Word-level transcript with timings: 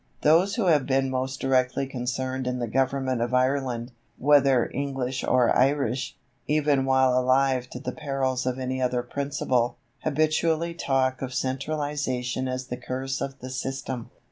Those 0.21 0.55
who 0.55 0.65
have 0.65 0.87
been 0.87 1.11
most 1.11 1.39
directly 1.39 1.85
concerned 1.85 2.47
in 2.47 2.57
the 2.57 2.65
government 2.67 3.21
of 3.21 3.35
Ireland, 3.35 3.91
whether 4.17 4.67
English 4.73 5.23
or 5.23 5.55
Irish, 5.55 6.17
even 6.47 6.85
while 6.85 7.13
alive 7.15 7.69
to 7.69 7.79
the 7.79 7.91
perils 7.91 8.47
of 8.47 8.57
any 8.57 8.81
other 8.81 9.03
principle, 9.03 9.77
habitually 9.99 10.73
talk 10.73 11.21
of 11.21 11.35
centralization 11.35 12.47
as 12.47 12.65
the 12.65 12.77
curse 12.77 13.21
of 13.21 13.41
the 13.41 13.51
system. 13.51 14.09